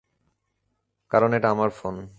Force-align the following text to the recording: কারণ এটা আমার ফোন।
কারণ 1.09 1.33
এটা 1.33 1.49
আমার 1.49 1.69
ফোন। 1.69 1.95